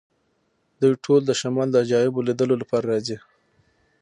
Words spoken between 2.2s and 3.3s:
لیدلو لپاره راځي